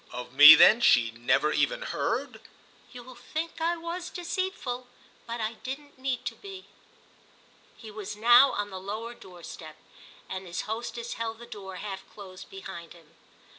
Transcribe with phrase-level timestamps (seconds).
[0.11, 2.41] "Of me then she never even heard?"
[2.91, 4.87] "You'll think I was deceitful.
[5.27, 6.65] But I didn't need to be!"
[7.77, 9.77] He was now on the lower door step,
[10.27, 13.13] and his hostess held the door half closed behind him.